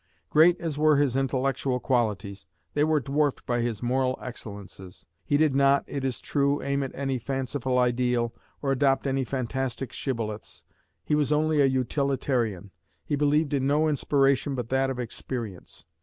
[0.31, 5.05] Great as were his intellectual qualities, they were dwarfed by his moral excellences.
[5.23, 8.33] He did not, it is true, aim at any fanciful ideal,
[8.63, 10.63] or adopt any fantastic shibboleths.
[11.05, 12.71] He was only a utilitarian.
[13.05, 15.85] He believed in no inspiration but that of experience.